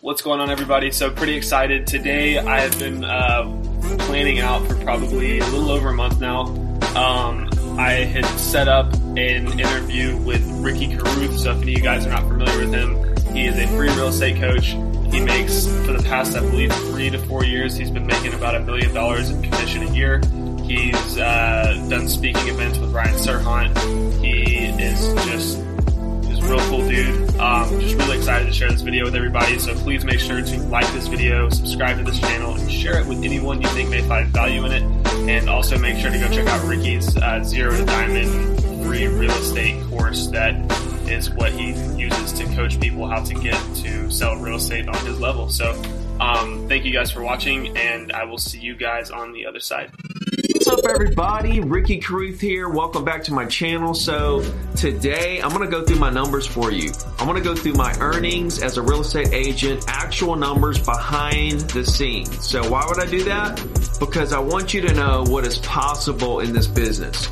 [0.00, 0.92] What's going on, everybody?
[0.92, 1.84] So, pretty excited.
[1.84, 3.42] Today, I have been uh,
[3.98, 6.42] planning out for probably a little over a month now.
[6.94, 11.36] Um, I had set up an interview with Ricky Carruth.
[11.40, 13.88] So, if any of you guys are not familiar with him, he is a free
[13.88, 14.68] real estate coach.
[15.12, 18.54] He makes, for the past, I believe, three to four years, he's been making about
[18.54, 20.20] a million dollars in commission a year.
[20.62, 24.22] He's uh, done speaking events with Ryan Serhant.
[24.22, 25.58] He is just
[26.48, 27.36] real cool dude.
[27.38, 29.58] Um, just really excited to share this video with everybody.
[29.58, 33.06] So please make sure to like this video, subscribe to this channel, and share it
[33.06, 34.82] with anyone you think may find value in it.
[35.28, 39.30] And also make sure to go check out Ricky's uh, Zero to Diamond free real
[39.32, 40.54] estate course that
[41.10, 44.96] is what he uses to coach people how to get to sell real estate on
[45.04, 45.50] his level.
[45.50, 45.72] So
[46.20, 49.60] um, thank you guys for watching, and I will see you guys on the other
[49.60, 49.90] side.
[50.68, 51.60] What's up, everybody?
[51.60, 52.68] Ricky Carruth here.
[52.68, 53.94] Welcome back to my channel.
[53.94, 54.44] So,
[54.76, 56.92] today I'm going to go through my numbers for you.
[57.18, 61.60] I'm going to go through my earnings as a real estate agent, actual numbers behind
[61.70, 62.46] the scenes.
[62.46, 63.56] So, why would I do that?
[63.98, 67.30] Because I want you to know what is possible in this business.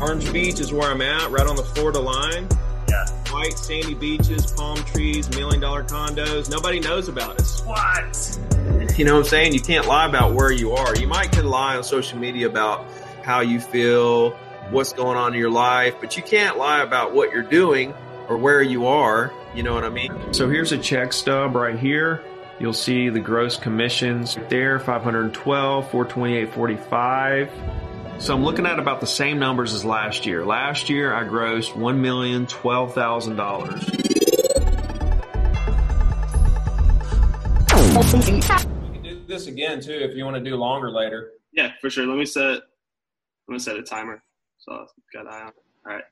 [0.00, 2.46] Orange Beach is where I'm at, right on the Florida line.
[2.88, 3.06] Yeah.
[3.32, 6.48] White sandy beaches, palm trees, million dollar condos.
[6.48, 7.60] Nobody knows about us.
[7.64, 8.59] What?
[9.00, 9.54] You know what I'm saying?
[9.54, 10.94] You can't lie about where you are.
[10.94, 12.84] You might can lie on social media about
[13.22, 14.32] how you feel,
[14.70, 17.94] what's going on in your life, but you can't lie about what you're doing
[18.28, 19.32] or where you are.
[19.54, 20.34] You know what I mean?
[20.34, 22.22] So here's a check stub right here.
[22.58, 27.50] You'll see the gross commissions there 512, 428, 45.
[28.18, 30.44] So I'm looking at about the same numbers as last year.
[30.44, 34.09] Last year I grossed $1,012,000.
[38.00, 38.40] You
[38.92, 41.32] can do this again too if you want to do longer later.
[41.52, 42.06] Yeah, for sure.
[42.06, 42.54] Let me set.
[42.54, 42.60] I'm
[43.48, 44.22] gonna set a timer.
[44.58, 45.52] So I've got an eye on.
[45.86, 46.04] All right.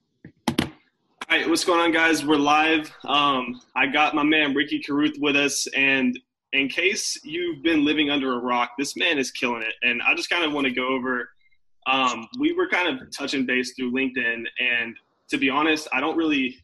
[0.61, 2.25] All right, what's going on, guys?
[2.25, 2.91] We're live.
[3.05, 6.19] Um, I got my man Ricky Carruth with us, and
[6.53, 9.75] in case you've been living under a rock, this man is killing it.
[9.83, 11.29] And I just kind of want to go over
[11.89, 14.97] um, we were kind of touching base through LinkedIn, and
[15.31, 16.59] to be honest, I don't really,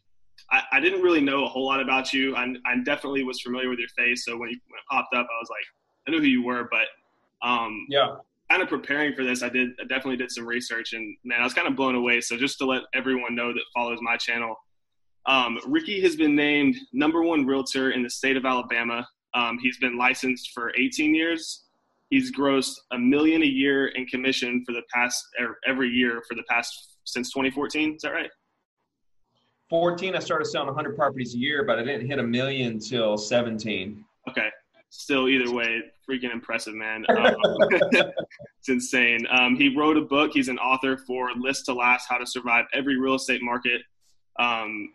[0.51, 2.35] I, I didn't really know a whole lot about you.
[2.35, 5.25] I, I, definitely was familiar with your face, so when, you, when it popped up,
[5.25, 5.65] I was like,
[6.07, 8.15] I knew who you were, but um, yeah,
[8.49, 11.43] kind of preparing for this, I did, I definitely did some research, and man, I
[11.43, 12.21] was kind of blown away.
[12.21, 14.55] So just to let everyone know that follows my channel,
[15.25, 19.07] um, Ricky has been named number one realtor in the state of Alabama.
[19.33, 21.65] Um, he's been licensed for 18 years
[22.09, 26.35] he's grossed a million a year in commission for the past er, every year for
[26.35, 27.95] the past since 2014.
[27.95, 28.29] Is that right?
[29.69, 33.17] 14, I started selling 100 properties a year, but I didn't hit a million until
[33.17, 34.03] 17.
[34.29, 34.49] Okay.
[34.89, 37.05] Still, either way, freaking impressive, man.
[37.15, 37.35] Um,
[37.71, 39.25] it's insane.
[39.29, 40.31] Um, he wrote a book.
[40.33, 43.81] He's an author for List to Last: How to Survive Every Real Estate Market,
[44.39, 44.93] um,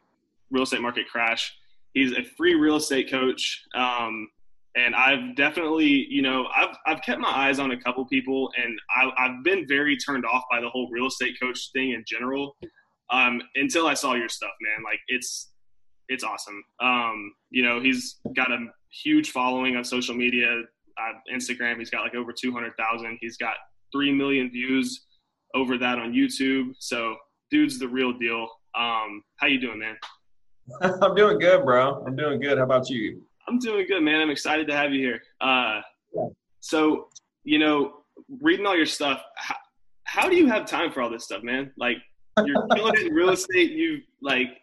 [0.51, 1.53] Real Estate Market Crash.
[1.93, 3.65] He's a free real estate coach.
[3.75, 4.29] Um,
[4.77, 8.79] and I've definitely, you know, I've I've kept my eyes on a couple people, and
[8.95, 12.57] I, have been very turned off by the whole real estate coach thing in general.
[13.13, 14.85] Um, until I saw your stuff, man.
[14.85, 15.51] Like it's
[16.09, 16.63] it's awesome.
[16.81, 18.59] Um, you know, he's got a
[19.05, 20.63] huge following on social media,
[20.99, 21.79] uh, Instagram.
[21.79, 23.19] He's got like over two hundred thousand.
[23.21, 23.55] He's got
[23.93, 25.07] three million views
[25.55, 26.73] over that on YouTube.
[26.79, 27.17] So,
[27.51, 28.49] dude's the real deal.
[28.79, 29.97] Um, how you doing, man?
[31.03, 32.05] I'm doing good, bro.
[32.07, 32.59] I'm doing good.
[32.59, 33.23] How about you?
[33.49, 34.21] I'm doing good, man.
[34.21, 35.21] I'm excited to have you here.
[35.41, 35.81] Uh,
[36.15, 36.29] yeah.
[36.61, 37.09] So,
[37.45, 38.03] you know,
[38.41, 39.57] reading all your stuff, how,
[40.05, 41.73] how, do you have time for all this stuff, man?
[41.77, 41.97] Like,
[42.47, 43.73] you're killing it in real estate.
[43.73, 44.63] You like,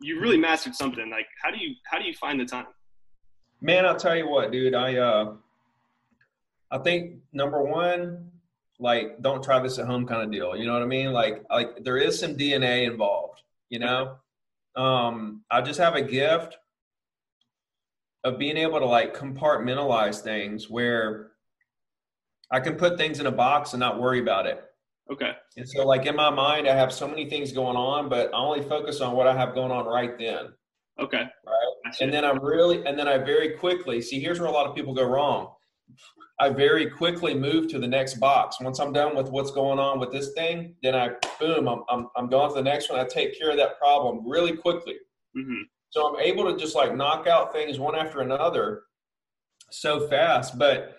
[0.00, 1.10] you really mastered something.
[1.10, 2.66] Like, how do you how do you find the time?
[3.60, 4.74] Man, I'll tell you what, dude.
[4.74, 5.34] I uh,
[6.70, 8.30] I think number one,
[8.78, 10.56] like, don't try this at home kind of deal.
[10.56, 11.12] You know what I mean?
[11.12, 13.42] Like, like there is some DNA involved.
[13.68, 14.16] You know,
[14.76, 16.56] um, I just have a gift
[18.24, 21.32] of being able to like compartmentalize things where
[22.50, 24.62] I can put things in a box and not worry about it.
[25.10, 25.32] Okay.
[25.56, 28.38] And so, like in my mind, I have so many things going on, but I
[28.38, 30.52] only focus on what I have going on right then.
[31.00, 31.22] Okay.
[31.46, 31.94] Right.
[32.00, 34.20] And then I really, and then I very quickly see.
[34.20, 35.52] Here's where a lot of people go wrong.
[36.38, 38.60] I very quickly move to the next box.
[38.60, 42.08] Once I'm done with what's going on with this thing, then I boom, I'm I'm,
[42.16, 43.00] I'm going to the next one.
[43.00, 44.94] I take care of that problem really quickly.
[45.36, 45.62] Mm-hmm.
[45.90, 48.82] So I'm able to just like knock out things one after another
[49.70, 50.58] so fast.
[50.58, 50.96] But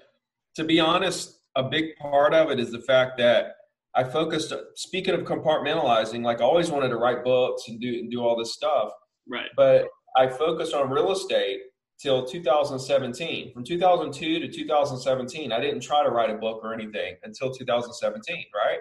[0.55, 3.55] to be honest, a big part of it is the fact that
[3.95, 4.53] I focused.
[4.75, 8.37] Speaking of compartmentalizing, like I always wanted to write books and do and do all
[8.37, 8.91] this stuff.
[9.27, 9.49] Right.
[9.55, 11.59] But I focused on real estate
[11.99, 13.53] till 2017.
[13.53, 18.45] From 2002 to 2017, I didn't try to write a book or anything until 2017.
[18.55, 18.79] Right.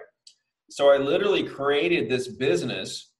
[0.69, 3.11] So I literally created this business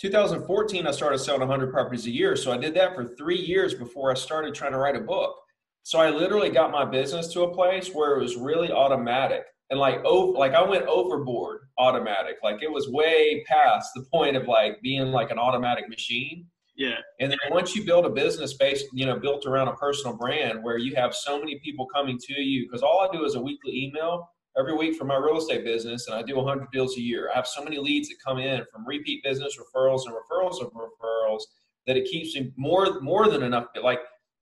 [0.00, 2.34] 2014, I started selling 100 properties a year.
[2.34, 5.36] So I did that for three years before I started trying to write a book.
[5.82, 9.78] So I literally got my business to a place where it was really automatic and
[9.78, 12.36] like over like I went overboard automatic.
[12.42, 16.46] Like it was way past the point of like being like an automatic machine.
[16.76, 16.96] Yeah.
[17.18, 20.62] And then once you build a business based, you know, built around a personal brand
[20.62, 23.40] where you have so many people coming to you, because all I do is a
[23.40, 27.00] weekly email every week for my real estate business, and I do 100 deals a
[27.00, 27.30] year.
[27.30, 30.72] I have so many leads that come in from repeat business referrals and referrals of
[30.72, 31.42] referrals
[31.86, 33.66] that it keeps me more more than enough.
[33.82, 34.00] Like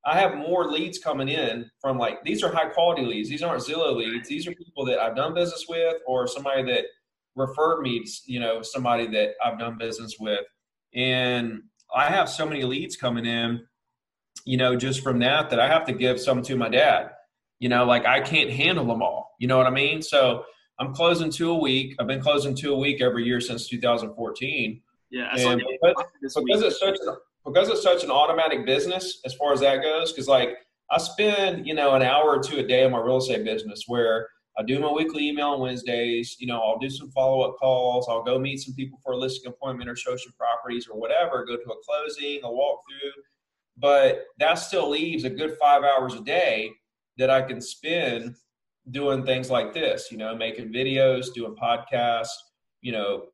[0.09, 3.29] I have more leads coming in from like these are high quality leads.
[3.29, 4.27] These aren't Zillow leads.
[4.27, 6.85] These are people that I've done business with or somebody that
[7.37, 10.41] referred me, you know, somebody that I've done business with.
[10.95, 11.61] And
[11.95, 13.67] I have so many leads coming in,
[14.47, 17.11] you know, just from that that I have to give some to my dad.
[17.59, 19.35] You know, like I can't handle them all.
[19.39, 20.01] You know what I mean?
[20.01, 20.45] So
[20.81, 21.97] I'm closing two a week.
[22.01, 24.81] I've been closing two a week every year since 2014.
[25.11, 27.17] Yeah, and because, because it's such a,
[27.53, 30.13] because it's such an automatic business as far as that goes.
[30.13, 30.51] Because like
[30.91, 33.85] I spend you know an hour or two a day on my real estate business
[33.87, 34.29] where
[34.59, 36.37] I do my weekly email on Wednesdays.
[36.41, 38.09] You know, I'll do some follow up calls.
[38.09, 41.45] I'll go meet some people for a listing appointment or show some properties or whatever.
[41.45, 43.23] Go to a closing, a walkthrough.
[43.77, 46.73] But that still leaves a good five hours a day
[47.19, 48.35] that I can spend
[48.91, 52.35] doing things like this, you know, making videos, doing podcasts,
[52.81, 53.27] you know,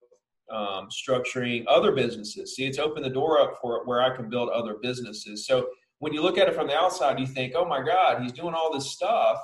[0.51, 2.55] um, structuring other businesses.
[2.55, 5.47] See, it's opened the door up for where I can build other businesses.
[5.47, 5.69] So
[5.99, 8.55] when you look at it from the outside, you think, oh my God, he's doing
[8.55, 9.39] all this stuff.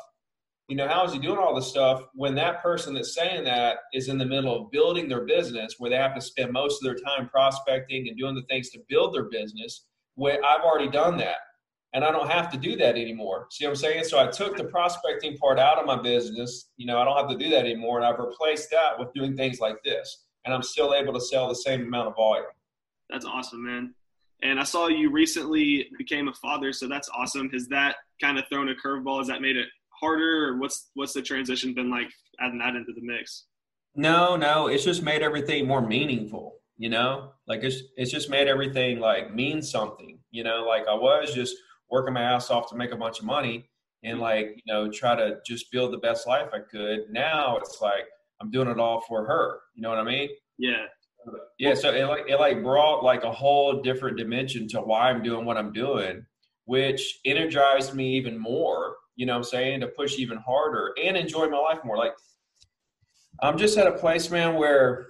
[0.68, 3.78] You know, how is he doing all this stuff when that person that's saying that
[3.92, 6.84] is in the middle of building their business where they have to spend most of
[6.84, 9.86] their time prospecting and doing the things to build their business?
[10.14, 11.38] Where I've already done that
[11.92, 13.46] and I don't have to do that anymore.
[13.50, 14.04] See what I'm saying?
[14.04, 16.70] So I took the prospecting part out of my business.
[16.76, 19.36] You know, I don't have to do that anymore, and I've replaced that with doing
[19.36, 22.46] things like this, and I'm still able to sell the same amount of volume.
[23.08, 23.94] That's awesome, man.
[24.42, 27.50] And I saw you recently became a father, so that's awesome.
[27.50, 29.18] Has that kind of thrown a curveball?
[29.18, 32.10] Has that made it harder, or what's what's the transition been like
[32.40, 33.44] adding that into the mix?
[33.94, 36.56] No, no, it's just made everything more meaningful.
[36.78, 40.18] You know, like it's it's just made everything like mean something.
[40.30, 41.54] You know, like I was just
[41.90, 43.68] working my ass off to make a bunch of money
[44.02, 47.10] and like you know try to just build the best life I could.
[47.10, 48.04] Now it's like
[48.40, 49.60] I'm doing it all for her.
[49.74, 50.28] You know what I mean?
[50.58, 50.86] Yeah.
[51.58, 51.74] Yeah.
[51.74, 55.44] So it like it like brought like a whole different dimension to why I'm doing
[55.44, 56.24] what I'm doing,
[56.64, 58.96] which energized me even more.
[59.16, 59.80] You know what I'm saying?
[59.80, 61.98] To push even harder and enjoy my life more.
[61.98, 62.14] Like
[63.42, 65.08] I'm just at a place, man, where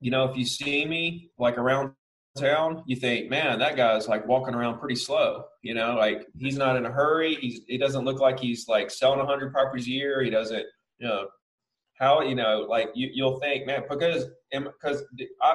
[0.00, 1.92] you know if you see me like around
[2.38, 5.44] town, you think, man, that guy's like walking around pretty slow.
[5.62, 7.34] You know, like he's not in a hurry.
[7.34, 10.22] He's he doesn't look like he's like selling hundred properties a year.
[10.22, 10.64] He doesn't,
[10.98, 11.26] you know,
[11.98, 15.02] how you know, like you you'll think, man, because because
[15.42, 15.54] I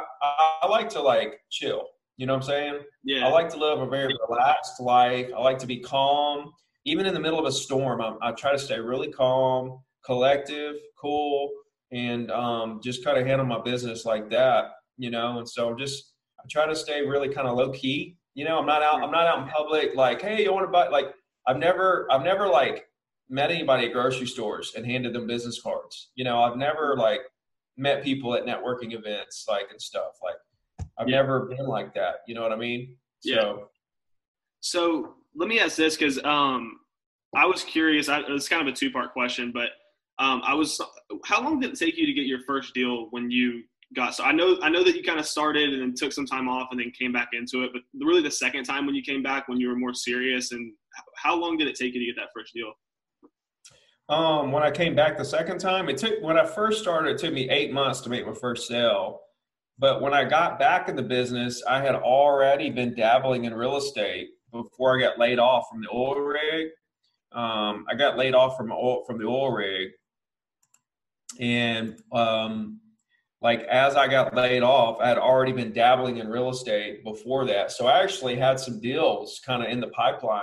[0.62, 1.88] I like to like chill.
[2.18, 2.80] You know what I'm saying?
[3.04, 3.26] Yeah.
[3.26, 5.30] I like to live a very relaxed life.
[5.36, 6.52] I like to be calm,
[6.86, 8.02] even in the middle of a storm.
[8.02, 11.50] I'm, I try to stay really calm, collective, cool,
[11.92, 14.66] and um, just kind of handle my business like that.
[14.98, 18.18] You know, and so I'm just I try to stay really kind of low key.
[18.36, 19.02] You know, I'm not out.
[19.02, 20.88] I'm not out in public like, hey, you want to buy?
[20.90, 21.14] Like,
[21.48, 22.86] I've never, I've never like
[23.34, 26.12] met anybody at grocery stores and handed them business cards.
[26.16, 27.22] You know, I've never like
[27.76, 30.20] met people at networking events like and stuff.
[30.22, 31.18] Like, I've yeah.
[31.18, 32.18] never been like that.
[32.28, 32.96] You know what I mean?
[33.24, 33.42] Yeah.
[33.42, 33.70] So,
[34.62, 36.80] so let me ask this because um,
[37.36, 38.08] I was curious.
[38.08, 39.70] I, it's kind of a two part question, but
[40.20, 40.80] um, I was.
[41.26, 43.64] How long did it take you to get your first deal when you
[43.96, 46.26] got so I know I know that you kind of started and then took some
[46.26, 49.02] time off and then came back into it, but really the second time when you
[49.02, 50.72] came back when you were more serious and
[51.16, 52.74] how long did it take you to get that first deal?
[54.10, 57.18] Um, when I came back the second time, it took when I first started, it
[57.20, 59.22] took me eight months to make my first sale.
[59.80, 63.78] But when I got back in the business, I had already been dabbling in real
[63.78, 66.68] estate before I got laid off from the oil rig.
[67.32, 69.90] Um, I got laid off from oil, from the oil rig,
[71.40, 72.80] and um,
[73.42, 77.46] like as I got laid off, I had already been dabbling in real estate before
[77.46, 77.72] that.
[77.72, 80.42] So I actually had some deals kind of in the pipeline.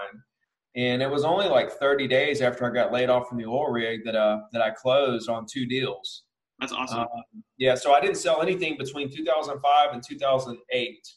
[0.77, 3.71] And it was only like 30 days after I got laid off from the oil
[3.71, 6.25] rig that uh that I closed on two deals.
[6.61, 7.01] That's awesome.
[7.01, 7.09] Um,
[7.57, 11.09] yeah, so I didn't sell anything between 2005 and 2008.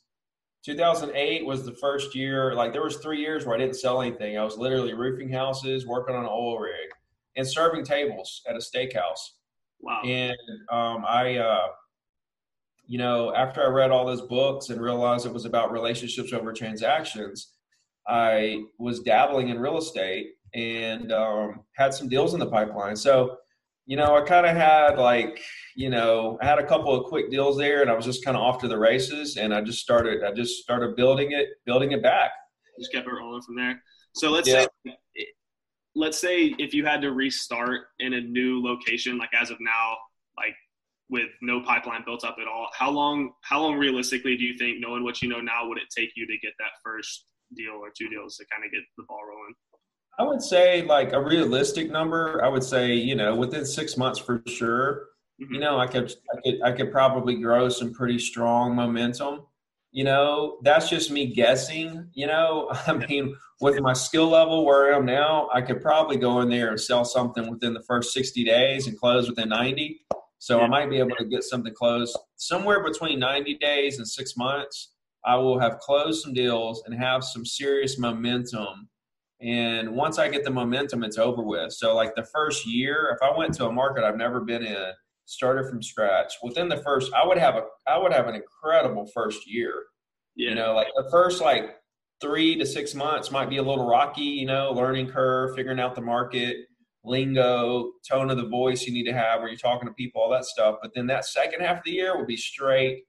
[0.65, 2.53] 2008 was the first year.
[2.53, 4.37] Like there was three years where I didn't sell anything.
[4.37, 6.89] I was literally roofing houses, working on an oil rig,
[7.35, 9.19] and serving tables at a steakhouse.
[9.81, 10.01] Wow.
[10.05, 10.37] And
[10.71, 11.67] um, I, uh,
[12.87, 16.53] you know, after I read all those books and realized it was about relationships over
[16.53, 17.52] transactions,
[18.07, 22.95] I was dabbling in real estate and um, had some deals in the pipeline.
[22.95, 23.37] So
[23.85, 25.41] you know, I kind of had like,
[25.75, 28.37] you know, I had a couple of quick deals there, and I was just kind
[28.37, 31.91] of off to the races, and I just started, I just started building it, building
[31.91, 32.31] it back.
[32.79, 33.81] Just kept it rolling from there.
[34.15, 34.65] So let's yeah.
[34.85, 34.95] say,
[35.95, 39.97] let's say if you had to restart in a new location, like as of now,
[40.37, 40.55] like
[41.09, 44.79] with no pipeline built up at all, how long, how long realistically do you think,
[44.79, 47.89] knowing what you know now, would it take you to get that first deal or
[47.95, 49.53] two deals to kind of get the ball rolling?
[50.19, 52.43] I would say like a realistic number.
[52.43, 55.07] I would say you know within six months for sure.
[55.41, 55.55] Mm-hmm.
[55.55, 59.41] You know, I could I could I could probably grow some pretty strong momentum.
[59.91, 62.09] You know, that's just me guessing.
[62.13, 66.17] You know, I mean, with my skill level where I am now, I could probably
[66.17, 70.05] go in there and sell something within the first sixty days and close within ninety.
[70.37, 70.65] So yeah.
[70.65, 74.92] I might be able to get something closed somewhere between ninety days and six months.
[75.25, 78.89] I will have closed some deals and have some serious momentum
[79.43, 81.73] and once I get the momentum, it's over with.
[81.73, 84.91] So, like the first year, if I went to a market I've never been in,
[85.25, 89.05] started from scratch, within the first, I would have a, I would have an incredible
[89.13, 89.83] first year.
[90.35, 90.49] Yeah.
[90.49, 91.75] You know, like the first like
[92.21, 94.21] three to six months might be a little rocky.
[94.21, 96.55] You know, learning curve, figuring out the market,
[97.03, 100.29] lingo, tone of the voice you need to have when you're talking to people, all
[100.29, 100.77] that stuff.
[100.81, 103.03] But then that second half of the year will be straight,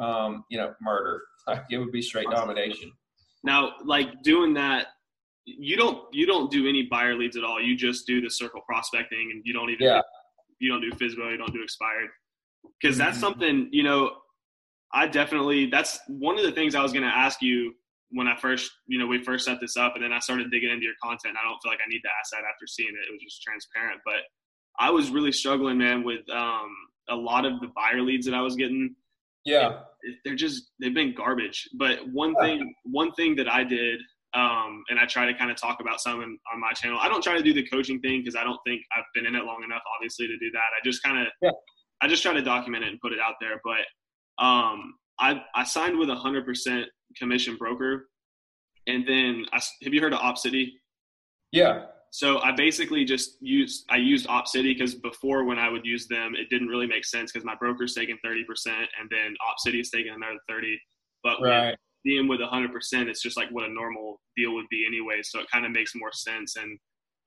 [0.00, 1.22] um, you know, murder.
[1.46, 2.92] Like it would be straight domination.
[3.44, 4.88] Now, like doing that
[5.58, 7.60] you don't you don't do any buyer leads at all.
[7.60, 10.02] You just do the circle prospecting, and you don't even yeah.
[10.58, 12.08] you don't do FSBO, you don't do expired,
[12.80, 13.20] because that's mm-hmm.
[13.20, 14.12] something you know.
[14.92, 17.72] I definitely that's one of the things I was going to ask you
[18.10, 20.70] when I first you know we first set this up, and then I started digging
[20.70, 21.36] into your content.
[21.40, 23.08] I don't feel like I need to ask that after seeing it.
[23.08, 24.22] It was just transparent, but
[24.78, 26.74] I was really struggling, man, with um,
[27.08, 28.94] a lot of the buyer leads that I was getting.
[29.44, 29.80] Yeah,
[30.24, 31.68] they're just they've been garbage.
[31.78, 34.00] But one thing one thing that I did
[34.34, 36.98] um, and I try to kind of talk about some in, on my channel.
[37.00, 39.34] I don't try to do the coaching thing because I don't think I've been in
[39.34, 40.58] it long enough, obviously, to do that.
[40.58, 41.50] I just kind of, yeah.
[42.00, 43.60] I just try to document it and put it out there.
[43.64, 48.08] But um, I, I signed with a hundred percent commission broker,
[48.86, 50.68] and then I, have you heard of OpCity?
[51.50, 51.86] Yeah.
[52.12, 56.34] So I basically just used I used OpCity because before when I would use them,
[56.34, 59.90] it didn't really make sense because my broker's taking thirty percent and then OpCity is
[59.90, 60.78] taking another thirty.
[61.22, 62.70] But right being with 100%,
[63.08, 65.20] it's just like what a normal deal would be anyway.
[65.22, 66.56] So it kind of makes more sense.
[66.56, 66.78] And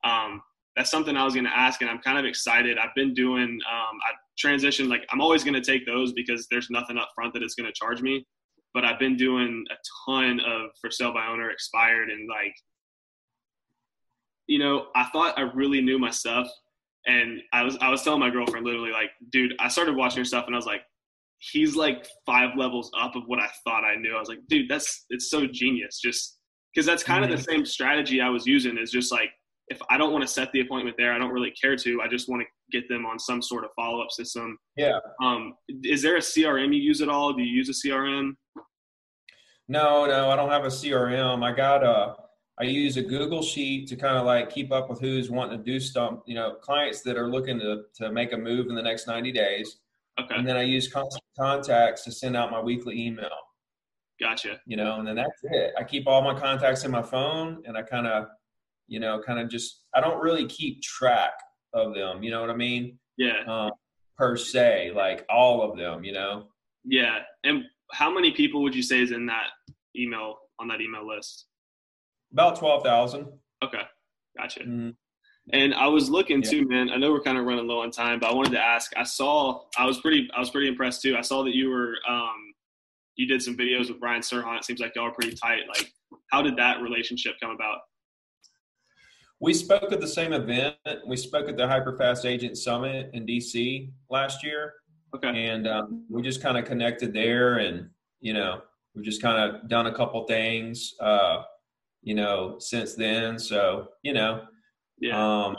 [0.03, 0.41] um,
[0.75, 2.77] that's something I was going to ask, and I'm kind of excited.
[2.77, 4.13] I've been doing, um, I
[4.43, 7.55] transitioned, like, I'm always going to take those because there's nothing up front that it's
[7.55, 8.25] going to charge me.
[8.73, 9.75] But I've been doing a
[10.09, 12.55] ton of for sale by owner expired, and like,
[14.47, 16.47] you know, I thought I really knew my stuff.
[17.05, 20.25] And I was I was telling my girlfriend literally like, dude, I started watching her
[20.25, 20.81] stuff and I was like,
[21.51, 24.15] he's like five levels up of what I thought I knew.
[24.15, 25.99] I was like, dude, that's it's so genius.
[26.01, 26.39] Just
[26.73, 28.77] because that's kind of the same strategy I was using.
[28.77, 29.29] Is just like
[29.67, 32.01] if I don't want to set the appointment there, I don't really care to.
[32.01, 34.57] I just want to get them on some sort of follow up system.
[34.75, 34.97] Yeah.
[35.21, 37.33] Um, is there a CRM you use at all?
[37.33, 38.31] Do you use a CRM?
[39.67, 41.43] No, no, I don't have a CRM.
[41.43, 42.15] I got a.
[42.59, 45.63] I use a Google sheet to kind of like keep up with who's wanting to
[45.63, 46.19] do stuff.
[46.25, 49.31] You know, clients that are looking to to make a move in the next ninety
[49.31, 49.77] days
[50.19, 50.35] Okay.
[50.35, 53.29] And then I use constant contacts to send out my weekly email.
[54.19, 54.59] Gotcha.
[54.65, 55.73] You know, and then that's it.
[55.77, 58.27] I keep all my contacts in my phone and I kind of,
[58.87, 61.33] you know, kind of just, I don't really keep track
[61.73, 62.21] of them.
[62.21, 62.99] You know what I mean?
[63.17, 63.43] Yeah.
[63.47, 63.71] Um,
[64.15, 66.47] per se, like all of them, you know?
[66.85, 67.19] Yeah.
[67.43, 69.47] And how many people would you say is in that
[69.97, 71.47] email, on that email list?
[72.33, 73.27] About 12,000.
[73.63, 73.81] Okay.
[74.37, 74.61] Gotcha.
[74.61, 74.89] Mm-hmm.
[75.51, 76.49] And I was looking yeah.
[76.49, 76.89] too, man.
[76.89, 78.91] I know we're kind of running low on time, but I wanted to ask.
[78.95, 79.63] I saw.
[79.77, 80.29] I was pretty.
[80.35, 81.17] I was pretty impressed too.
[81.17, 81.95] I saw that you were.
[82.07, 82.53] Um,
[83.15, 84.59] you did some videos with Ryan Serhant.
[84.59, 85.61] It seems like y'all are pretty tight.
[85.67, 85.91] Like,
[86.31, 87.79] how did that relationship come about?
[89.39, 90.75] We spoke at the same event.
[91.05, 94.73] We spoke at the Hyperfast Agent Summit in DC last year.
[95.13, 95.47] Okay.
[95.47, 97.89] And um, we just kind of connected there, and
[98.21, 98.61] you know,
[98.95, 101.43] we've just kind of done a couple things, uh,
[102.03, 103.39] you know, since then.
[103.39, 104.43] So you know,
[104.99, 105.45] yeah.
[105.45, 105.57] Um,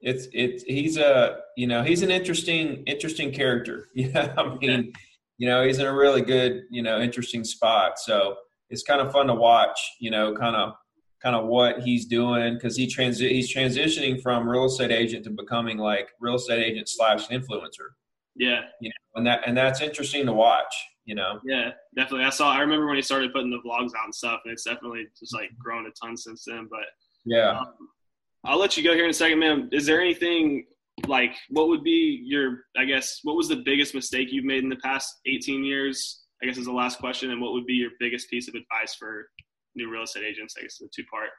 [0.00, 3.88] it's it's he's a you know he's an interesting interesting character.
[3.94, 4.92] Yeah, I mean,
[5.38, 7.98] you know, he's in a really good you know interesting spot.
[7.98, 8.36] So
[8.70, 9.78] it's kind of fun to watch.
[10.00, 10.74] You know, kind of
[11.22, 15.30] kind of what he's doing because he transi- he's transitioning from real estate agent to
[15.30, 17.88] becoming like real estate agent slash influencer.
[18.36, 18.60] Yeah.
[18.80, 20.74] You know, and that and that's interesting to watch.
[21.04, 21.40] You know.
[21.44, 22.24] Yeah, definitely.
[22.24, 22.52] I saw.
[22.52, 25.34] I remember when he started putting the vlogs out and stuff, and it's definitely just
[25.34, 26.68] like grown a ton since then.
[26.70, 26.86] But
[27.24, 27.58] yeah.
[27.60, 27.74] Um,
[28.44, 29.68] I'll let you go here in a second, man.
[29.72, 30.66] Is there anything
[31.06, 34.68] like what would be your I guess what was the biggest mistake you've made in
[34.68, 36.22] the past 18 years?
[36.42, 38.94] I guess is the last question, and what would be your biggest piece of advice
[38.94, 39.28] for
[39.74, 40.54] new real estate agents?
[40.58, 41.30] I guess the two part.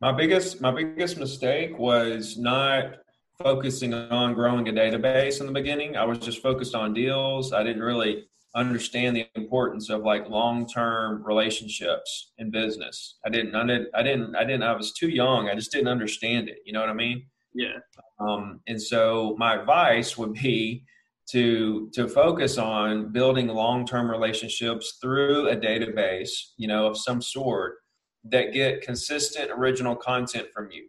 [0.00, 2.96] My biggest my biggest mistake was not
[3.42, 5.96] focusing on growing a database in the beginning.
[5.96, 7.52] I was just focused on deals.
[7.52, 13.18] I didn't really understand the importance of like long-term relationships in business.
[13.24, 15.48] I didn't, I didn't, I didn't, I didn't, I was too young.
[15.48, 16.58] I just didn't understand it.
[16.64, 17.26] You know what I mean?
[17.54, 17.78] Yeah.
[18.20, 20.84] Um, and so my advice would be
[21.30, 27.76] to to focus on building long-term relationships through a database, you know, of some sort
[28.24, 30.88] that get consistent original content from you.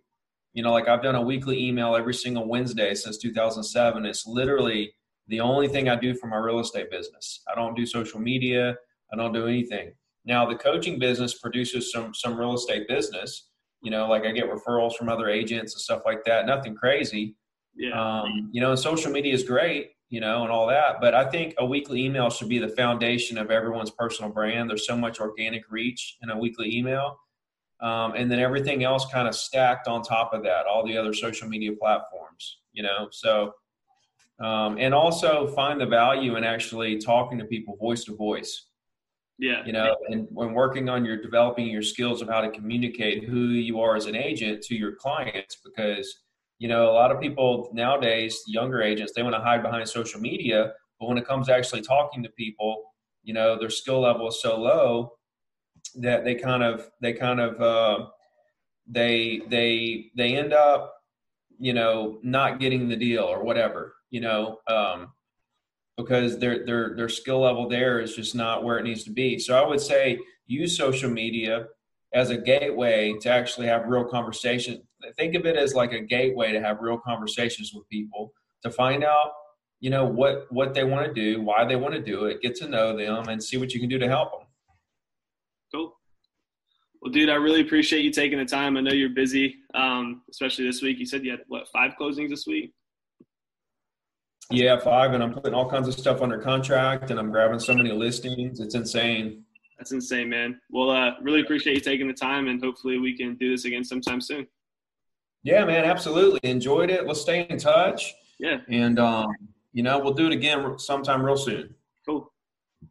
[0.53, 4.05] You know, like I've done a weekly email every single Wednesday since 2007.
[4.05, 4.93] It's literally
[5.27, 7.42] the only thing I do for my real estate business.
[7.51, 8.75] I don't do social media.
[9.12, 9.94] I don't do anything.
[10.25, 13.50] Now the coaching business produces some some real estate business.
[13.82, 16.46] You know, like I get referrals from other agents and stuff like that.
[16.46, 17.36] Nothing crazy.
[17.75, 18.00] Yeah.
[18.00, 21.01] Um, you know, and social media is great, you know, and all that.
[21.01, 24.70] But I think a weekly email should be the foundation of everyone's personal brand.
[24.70, 27.18] There's so much organic reach in a weekly email.
[27.82, 31.13] Um, and then everything else kind of stacked on top of that, all the other
[31.13, 33.10] social media platforms, you know.
[33.12, 33.53] So,
[34.40, 38.68] um, and also find the value in actually talking to people voice to voice.
[39.40, 39.66] Yeah.
[39.66, 43.48] You know, and when working on your developing your skills of how to communicate who
[43.48, 46.22] you are as an agent to your clients, because
[46.60, 50.22] you know a lot of people nowadays, younger agents, they want to hide behind social
[50.22, 52.84] media, but when it comes to actually talking to people,
[53.24, 55.13] you know, their skill level is so low
[55.96, 58.06] that they kind of they kind of uh,
[58.88, 60.94] they they they end up
[61.60, 65.12] you know not getting the deal or whatever you know um,
[65.98, 69.38] because their their their skill level there is just not where it needs to be.
[69.39, 71.67] So I would say use social media
[72.13, 74.79] as a gateway to actually have real conversations.
[75.17, 78.31] Think of it as like a gateway to have real conversations with people
[78.63, 79.31] to find out
[79.79, 82.55] you know what what they want to do, why they want to do it, get
[82.55, 84.48] to know them, and see what you can do to help them.
[85.74, 85.95] Cool.
[87.03, 88.77] Well, dude, I really appreciate you taking the time.
[88.77, 91.00] I know you're busy, um, especially this week.
[91.00, 92.74] You said you had what five closings this week.
[94.50, 97.75] Yeah, five, and I'm putting all kinds of stuff under contract, and I'm grabbing so
[97.75, 98.62] many listings.
[98.62, 99.43] It's insane.
[99.77, 100.62] That's insane, man.
[100.69, 103.83] Well, uh, really appreciate you taking the time, and hopefully we can do this again
[103.83, 104.48] sometime soon.
[105.43, 107.05] Yeah, man, absolutely enjoyed it.
[107.05, 108.13] Let's stay in touch.
[108.39, 109.27] Yeah, and um,
[109.74, 111.75] you know we'll do it again sometime real soon.
[112.05, 112.31] Cool.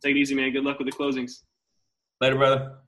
[0.02, 0.52] Take it easy, man.
[0.52, 1.44] Good luck with the closings.
[2.20, 2.81] Later, brother.